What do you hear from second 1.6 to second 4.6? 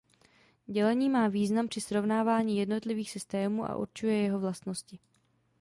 při srovnávání jednotlivých systémů a určuje jeho